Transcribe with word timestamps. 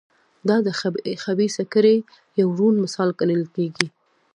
دا 0.47 0.57
د 0.67 0.69
خبیثه 1.23 1.63
کړۍ 1.73 1.97
یو 2.39 2.47
روڼ 2.59 2.73
مثال 2.83 3.09
ګڼل 3.19 3.43
کېږي. 3.55 3.87